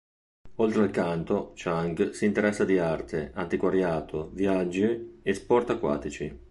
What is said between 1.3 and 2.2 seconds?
Chang